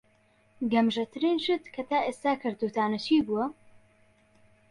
[0.71, 3.45] گەمژەترین شت کە تا ئێستا کردووتانە چی بووە؟